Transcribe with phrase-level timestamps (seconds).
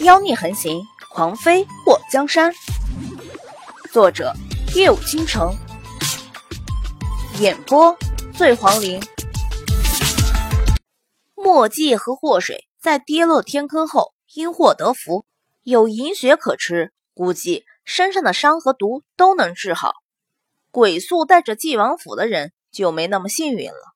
[0.00, 2.52] 妖孽横行，狂妃过江山。
[3.92, 4.32] 作者：
[4.74, 5.54] 夜舞倾城，
[7.38, 7.96] 演播：
[8.36, 9.00] 醉黄林。
[11.36, 15.24] 墨迹和祸水在跌落天坑后因祸得福，
[15.62, 19.92] 有银血可吃，估计身上的伤和毒都能治好。
[20.72, 23.94] 鬼宿带着纪王府的人就没那么幸运了，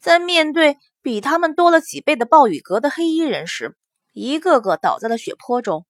[0.00, 3.76] 在面对比他们多了几倍的暴雨阁的黑衣人时。
[4.18, 5.84] 一个个倒在了血泊中，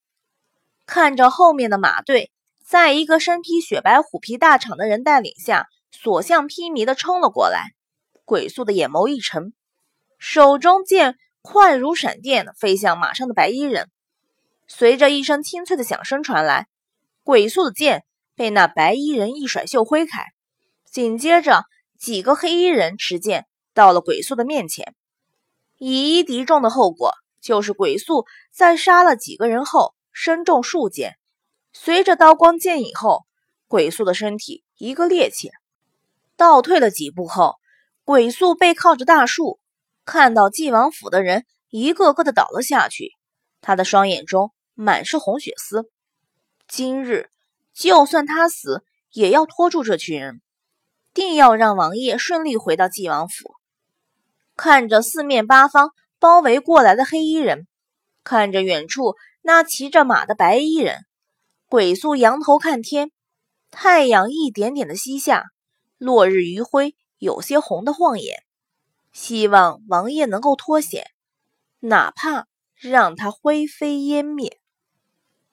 [0.85, 2.33] 看着后面的马队，
[2.65, 7.69] 在一个身披雪白虎皮大氅的人带领下，所向披靡的冲了过来。
[8.25, 9.55] 鬼宿的眼眸一沉，
[10.19, 13.89] 手中剑快如闪电飞向马上的白衣人。
[14.67, 16.67] 随着一声清脆的响声传来，
[17.23, 20.25] 鬼宿的剑被那白衣人一甩袖挥开，
[20.91, 21.63] 紧接着
[21.97, 24.97] 几个黑衣人持剑到了鬼宿的面前，
[25.79, 27.15] 以一敌众的后果。
[27.47, 31.17] 就是鬼宿在杀了几个人后，身中数箭，
[31.73, 33.25] 随着刀光剑影后，
[33.69, 35.53] 鬼宿的身体一个趔趄，
[36.37, 37.55] 倒退了几步后，
[38.03, 39.61] 鬼宿背靠着大树，
[40.05, 43.13] 看到晋王府的人一个个的倒了下去，
[43.61, 45.89] 他的双眼中满是红血丝。
[46.67, 47.31] 今日
[47.73, 50.41] 就算他死，也要拖住这群人，
[51.15, 53.55] 定要让王爷顺利回到晋王府。
[54.57, 55.93] 看着四面八方。
[56.19, 57.67] 包围过来的黑衣人
[58.25, 61.05] 看着远处那骑着马的白衣人，
[61.69, 63.13] 鬼宿仰头看天，
[63.71, 65.45] 太阳一点点的西下，
[65.99, 68.43] 落日余晖有些红的晃眼。
[69.13, 71.11] 希望王爷能够脱险，
[71.81, 74.59] 哪怕让他灰飞烟灭。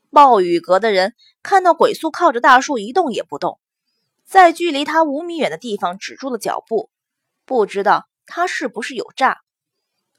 [0.09, 3.59] 暴雨阁的人看到鬼宿靠着大树一动也不动，
[4.25, 6.89] 在距离他五米远的地方止住了脚步，
[7.45, 9.42] 不知道他是不是有诈。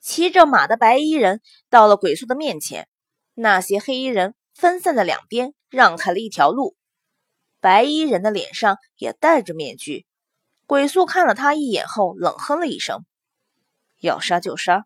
[0.04, 2.88] 骑着马的白衣人到了鬼宿的面前，
[3.32, 6.76] 那些黑衣人分散在两边，让开了一条路。
[7.58, 10.06] 白衣人的脸上也戴着面具。
[10.66, 13.06] 鬼宿看了他一眼后，冷哼了一声
[13.98, 14.84] ：“要杀就杀。”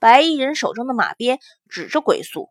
[0.00, 1.38] 白衣人手中的马鞭
[1.68, 2.48] 指着鬼宿：“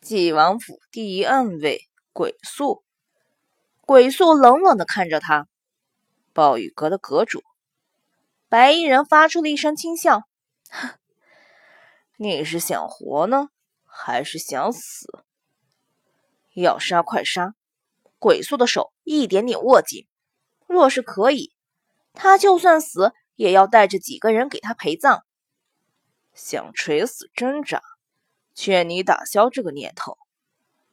[0.00, 2.84] 纪王府第一暗卫鬼宿。”
[3.82, 5.48] 鬼宿冷冷地看着他
[6.32, 7.42] ：“暴雨阁的阁主。”
[8.48, 10.22] 白衣人发出了一声轻笑。
[10.72, 10.98] 哼，
[12.16, 13.50] 你是想活呢，
[13.84, 15.24] 还是想死？
[16.54, 17.54] 要杀快杀！
[18.18, 20.06] 鬼宿的手一点点握紧。
[20.66, 21.52] 若是可以，
[22.14, 25.24] 他就算死，也要带着几个人给他陪葬。
[26.32, 27.82] 想垂死挣扎，
[28.54, 30.16] 劝你打消这个念头。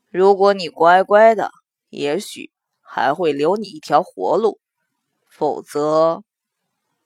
[0.09, 1.51] 如果你乖乖的，
[1.89, 2.51] 也许
[2.81, 4.59] 还会留你一条活路。
[5.29, 6.23] 否则，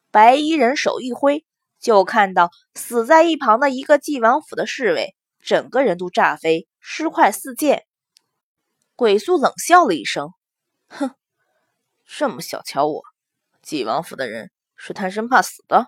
[0.09, 1.45] 白衣人手一挥。
[1.83, 7.85] 就看到死在一旁的一个纪王府的侍卫，整个人都炸飞，尸块四溅。
[8.95, 10.29] 鬼宿冷笑了一声
[10.87, 11.11] ：“哼，
[12.05, 13.03] 这么小瞧我？
[13.61, 15.87] 纪王府的人是贪生怕死的。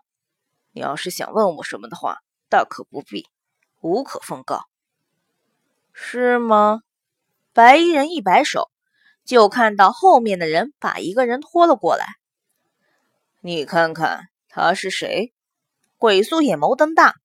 [0.74, 2.18] 你要是想问我什么的话，
[2.50, 3.30] 大可不必，
[3.80, 4.66] 无可奉告。
[5.94, 6.82] 是吗？”
[7.54, 8.70] 白衣人一摆手，
[9.24, 12.06] 就看到后面的人把一个人拖了过来。
[13.40, 15.32] 你看看他是谁？
[15.98, 17.16] 鬼宿眼眸瞪大，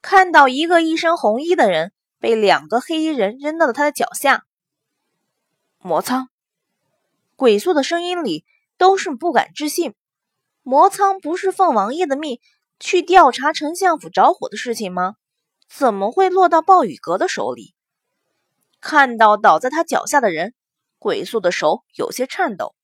[0.00, 4.44] 看到一个一身红衣的人被两个黑衣人扔到了他的脚下。
[5.78, 6.28] 魔苍，
[7.34, 8.44] 鬼宿的声音里
[8.78, 9.94] 都是不敢置信。
[10.62, 12.38] 魔苍不是奉王爷的命
[12.78, 15.16] 去调查丞相府着火的事情吗？
[15.68, 17.74] 怎么会落到暴雨阁的手里？
[18.80, 20.54] 看到倒在他脚下的人，
[21.00, 22.76] 鬼宿的手有些颤抖，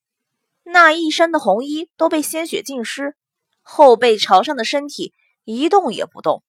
[0.64, 3.14] 那一身的红衣都被鲜血浸湿，
[3.62, 5.14] 后背朝上的身体。
[5.50, 6.42] 一动也不动，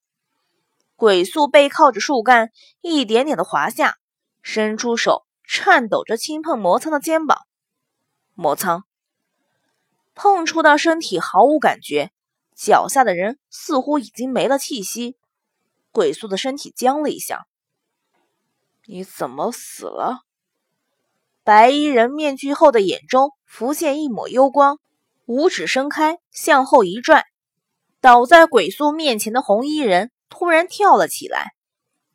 [0.97, 2.51] 鬼宿背靠着树干，
[2.81, 3.95] 一点点的滑下，
[4.41, 7.47] 伸出手，颤抖着轻碰魔苍的肩膀。
[8.33, 8.83] 魔苍
[10.15, 12.11] 碰触到身体毫无感觉，
[12.57, 15.15] 脚下的人似乎已经没了气息。
[15.91, 17.47] 鬼宿的身体僵了一下。
[18.85, 20.23] 你怎么死了？
[21.45, 24.77] 白衣人面具后的眼中浮现一抹幽光，
[25.25, 27.25] 五指伸开，向后一拽。
[28.01, 31.51] 倒在鬼宿面前的红衣人突然跳了起来，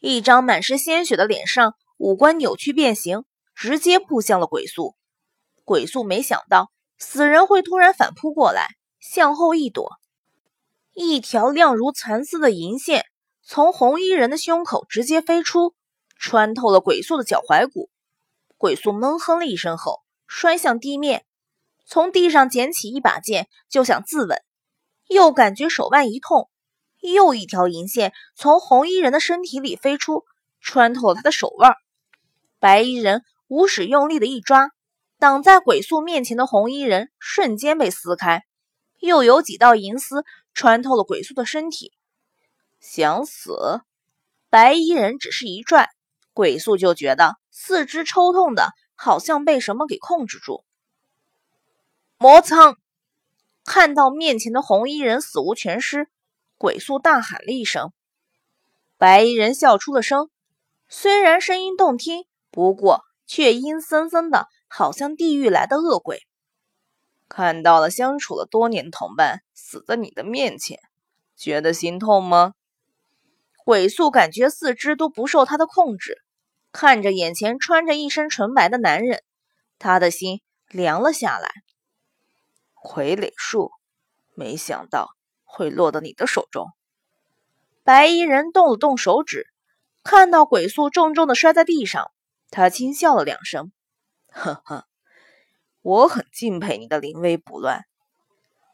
[0.01, 4.95] 一张满是鲜血的脸上，五官扭曲变形，直接扑向了鬼宿。
[5.63, 9.91] 鬼宿没想到死人会突然反扑过来，向后一躲，
[10.95, 13.05] 一条亮如蚕丝的银线
[13.43, 15.75] 从红衣人的胸口直接飞出，
[16.17, 17.91] 穿透了鬼宿的脚踝骨。
[18.57, 21.27] 鬼宿闷哼了一声后，摔向地面，
[21.85, 24.39] 从地上捡起一把剑，就想自刎。
[25.09, 26.51] 又感觉手腕一痛，
[27.01, 30.25] 又一条银线从红衣人的身体里飞出，
[30.61, 31.75] 穿透了他的手腕。
[32.59, 34.71] 白衣人无使用力的一抓，
[35.19, 38.43] 挡在鬼宿面前的红衣人瞬间被撕开，
[39.01, 40.25] 又有几道银丝
[40.55, 41.93] 穿透了鬼宿的身体。
[42.81, 43.83] 想死？
[44.49, 45.91] 白衣人只是一拽，
[46.33, 50.65] 鬼宿就觉得四肢抽痛的，好像被什么给控制住。
[52.19, 52.79] 魔苍
[53.65, 56.09] 看到面前的红衣人死无全尸，
[56.59, 57.93] 鬼宿大喊了一声。
[58.99, 60.29] 白衣人笑出了声，
[60.89, 66.21] 虽然声音动听，不过却阴森森的，好像地狱来的恶鬼。
[67.29, 70.79] 看到了相处了多年的同伴死在你的面前，
[71.37, 72.53] 觉得心痛吗？
[73.65, 76.19] 鬼宿感觉四肢都不受他的控制，
[76.71, 79.23] 看着眼前穿着一身纯白的男人，
[79.79, 81.51] 他的心凉了下来。
[82.85, 83.73] 傀儡术，
[84.35, 86.69] 没想到会落到你的手中。
[87.83, 89.47] 白衣人动了动手指，
[90.03, 92.11] 看到鬼宿重重的摔在地上，
[92.51, 93.73] 他轻笑了两声
[94.29, 94.87] ：“呵呵，
[95.81, 97.87] 我很敬佩你的临危不乱，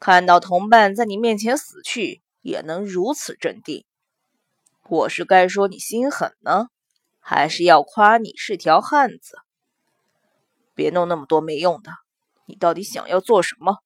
[0.01, 3.85] 看到同伴在你面前死去也能如此镇定。
[4.89, 6.67] 我是该说你心狠呢，
[7.21, 9.39] 还是要夸你是条汉子？
[10.75, 11.93] 别弄那么多没用的，
[12.47, 13.79] 你到底想要做什么？”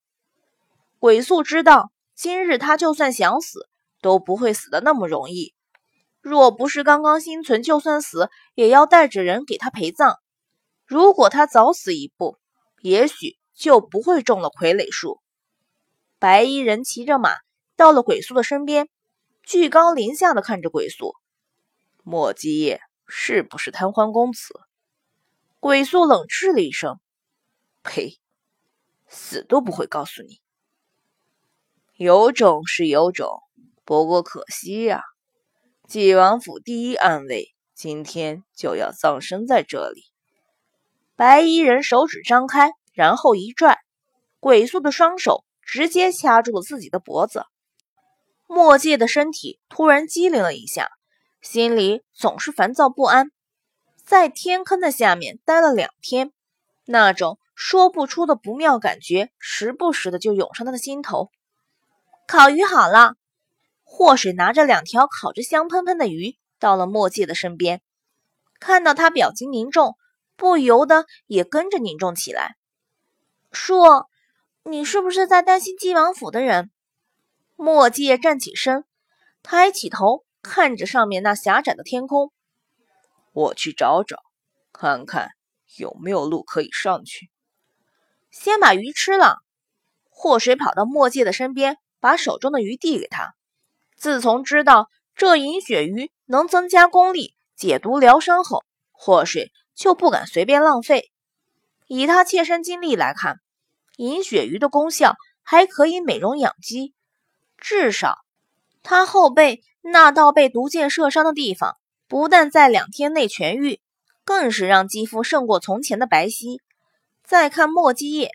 [1.04, 3.68] 鬼宿知道，今日他就算想死。
[4.00, 5.52] 都不会死的那么容易。
[6.22, 10.18] 若不是刚刚心存，就算死也要带着人给他陪葬。
[10.86, 12.38] 如果他早死一步，
[12.80, 15.20] 也许就不会中了傀儡术。
[16.18, 17.34] 白衣人骑着马
[17.76, 18.88] 到了鬼宿的身边，
[19.42, 21.14] 居高临下的看着鬼宿。
[22.02, 24.58] 莫基叶是不是贪欢公子？
[25.60, 26.98] 鬼宿冷嗤了一声
[27.84, 28.18] ：“呸，
[29.06, 30.40] 死都不会告诉你。
[31.96, 33.40] 有种是有种。”
[33.84, 35.02] 不过可惜呀，
[35.86, 40.04] 纪王府第一暗卫今天就要葬身在这里。
[41.16, 43.78] 白衣人手指张开，然后一拽，
[44.40, 47.44] 鬼宿的双手直接掐住了自己的脖子。
[48.46, 50.88] 墨界的身体突然机灵了一下，
[51.42, 53.30] 心里总是烦躁不安。
[54.02, 56.32] 在天坑的下面待了两天，
[56.86, 61.30] 那种说不出的不妙感觉时不时的就涌上他的心头。
[62.26, 63.14] 烤鱼好了。
[63.82, 67.80] 祸水拿着两条烤着香喷喷的鱼，到了墨界的身边，
[68.58, 69.96] 看到他表情凝重，
[70.36, 72.56] 不由得也跟着凝重起来。
[73.52, 73.76] 叔，
[74.64, 76.70] 你是不是在担心晋王府的人？
[77.54, 78.84] 墨界站起身，
[79.42, 82.32] 抬起头，看着上面那狭窄的天空。
[83.32, 84.16] 我去找找，
[84.72, 85.30] 看看
[85.76, 87.30] 有没有路可以上去。
[88.30, 89.36] 先把鱼吃了。
[90.10, 93.34] 祸水跑到墨界的身边，把手中的鱼递给他。
[93.96, 98.62] 自从知道这银鳕鱼能增加功力、解毒疗伤后，
[98.92, 101.10] 祸水就不敢随便浪费。
[101.86, 103.40] 以他切身经历来看，
[103.96, 106.92] 银鳕鱼的功效还可以美容养肌，
[107.56, 108.18] 至少
[108.82, 113.80] 他后背那道被毒箭射伤的地方，不但在两天内痊愈，
[114.26, 116.58] 更是让肌肤胜过从前的白皙。
[117.24, 118.30] 再看墨迹叶，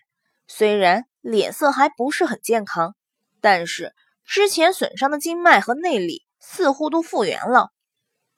[0.48, 2.96] 虽然脸色还不是很健康，
[3.42, 3.94] 但是。
[4.32, 7.72] 之前损伤的经脉和内力似乎都复原了。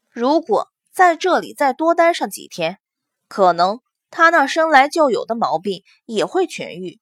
[0.09, 2.79] 如果在这里再多待上几天，
[3.27, 7.01] 可能他那生来就有的毛病也会痊愈。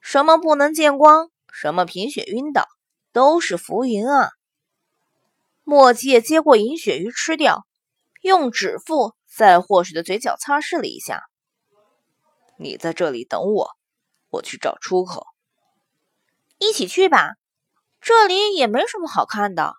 [0.00, 2.68] 什么不能见光，什么贫血晕倒，
[3.12, 4.30] 都是浮云啊！
[5.64, 7.66] 墨界接过银鳕鱼吃掉，
[8.22, 11.24] 用指腹在霍水的嘴角擦拭了一下。
[12.56, 13.70] 你在这里等我，
[14.28, 15.26] 我去找出口。
[16.58, 17.34] 一起去吧。
[18.00, 19.74] 这里也没什么好看的。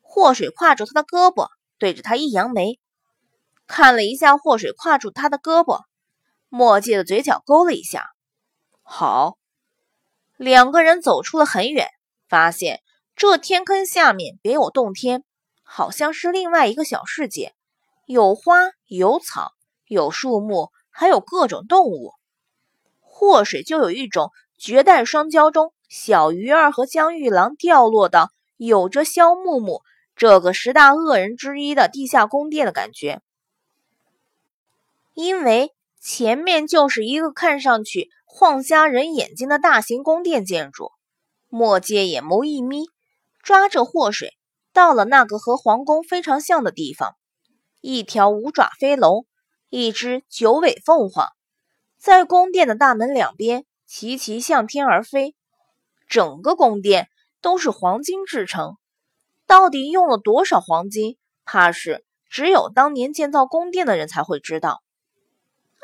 [0.00, 1.48] 祸水挎住他的胳膊，
[1.78, 2.78] 对着他一扬眉，
[3.66, 5.82] 看了一下祸水挎住他的胳膊，
[6.48, 8.06] 墨界的嘴角勾了一下。
[8.82, 9.36] 好，
[10.36, 11.88] 两个人走出了很远，
[12.28, 12.80] 发现
[13.14, 15.24] 这天坑下面别有洞天，
[15.62, 17.54] 好像是另外一个小世界，
[18.06, 19.52] 有花有草，
[19.86, 22.14] 有树木，还有各种动物。
[23.00, 25.74] 祸水就有一种绝代双骄中。
[25.88, 29.82] 小鱼儿和江玉郎掉落到有着萧木木
[30.14, 33.22] 这个十大恶人之一的地下宫殿的感觉，
[35.14, 40.92] 因为前面就是一个看上去晃瞎人眼睛的大型宫殿建筑。
[41.48, 42.84] 墨界眼眸一眯，
[43.42, 44.36] 抓着祸水
[44.72, 47.16] 到了那个和皇宫非常像的地方，
[47.80, 49.24] 一条五爪飞龙，
[49.70, 51.28] 一只九尾凤凰，
[51.96, 55.34] 在宫殿的大门两边齐齐向天而飞。
[56.08, 57.08] 整个宫殿
[57.40, 58.76] 都是黄金制成，
[59.46, 61.16] 到底用了多少黄金？
[61.44, 64.82] 怕是只有当年建造宫殿的人才会知道。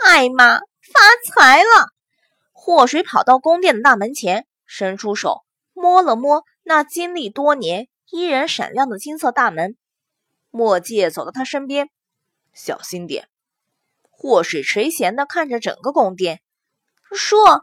[0.05, 1.89] 艾玛发财了！
[2.53, 9.77] 祸水跑到宫殿的大门前，伸出手摸了摸那经历多年依然闪亮的金色大门。
[10.51, 11.91] 墨界走到他身边，
[12.53, 13.29] 小心点。
[14.11, 16.41] 祸水垂涎地看着整个宫殿，
[17.13, 17.63] 说：“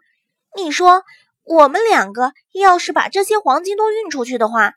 [0.56, 1.04] 你说，
[1.52, 4.74] 我们两个要是把这些黄金都运出去的话，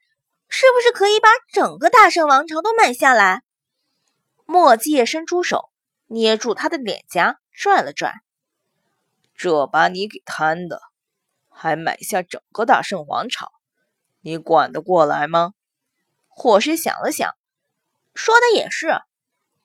[0.49, 3.43] 是不是可以把整个大圣王朝都买下来？”
[4.45, 5.71] 墨界伸出手，
[6.07, 7.38] 捏住他的脸颊。
[7.57, 8.12] 拽了拽，
[9.37, 10.81] 这把你给贪的，
[11.49, 13.52] 还买下整个大圣王朝，
[14.23, 15.52] 你管得过来吗？
[16.26, 17.31] 火师想了想，
[18.12, 18.88] 说的也是，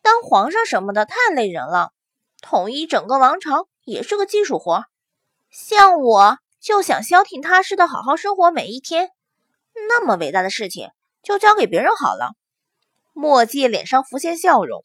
[0.03, 1.93] 当皇上什么的太累人了，
[2.41, 4.85] 统一整个王朝也是个技术活。
[5.49, 9.11] 像我就想消停踏实的好好生活每一天，
[9.87, 10.89] 那么伟大的事情
[11.23, 12.33] 就交给别人好了。
[13.13, 14.83] 墨界脸上浮现笑容，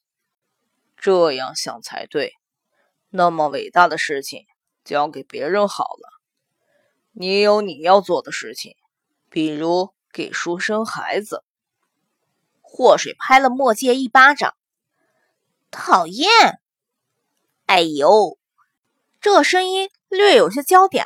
[0.97, 2.33] 这样想才对。
[3.11, 4.45] 那么伟大的事情
[4.85, 6.09] 交给别人好了，
[7.13, 8.75] 你有你要做的事情，
[9.29, 11.45] 比如给书生孩子。
[12.61, 14.55] 祸水拍了墨界一巴掌，
[15.71, 16.29] 讨厌！
[17.67, 18.37] 哎呦，
[19.21, 21.05] 这声音略有些娇嗲，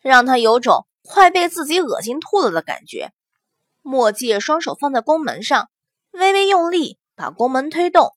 [0.00, 3.12] 让他有种快被自己恶心吐了的感觉。
[3.82, 5.68] 墨界双手放在宫门上，
[6.10, 8.14] 微微用力把宫门推动，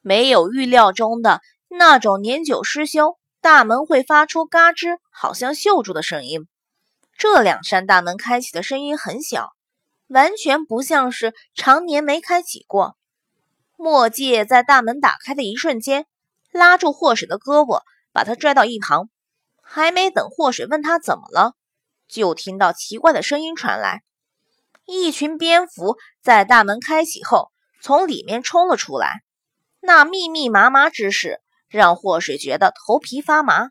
[0.00, 1.40] 没有预料中的。
[1.68, 6.46] 那种年久失修，大门会发出嘎吱，好像锈住的声音。
[7.16, 9.52] 这两扇大门开启的声音很小，
[10.08, 12.96] 完全不像是常年没开启过。
[13.76, 16.06] 墨界在大门打开的一瞬间，
[16.52, 19.08] 拉住霍水的胳膊，把他拽到一旁。
[19.62, 21.54] 还没等祸水问他怎么了，
[22.06, 24.02] 就听到奇怪的声音传来。
[24.84, 27.50] 一群蝙蝠在大门开启后
[27.80, 29.22] 从里面冲了出来，
[29.80, 31.40] 那密密麻麻之势。
[31.68, 33.70] 让祸水觉得头皮发麻。